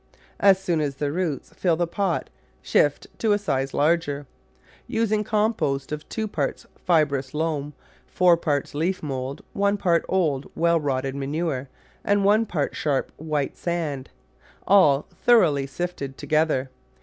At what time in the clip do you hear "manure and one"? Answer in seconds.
11.15-12.47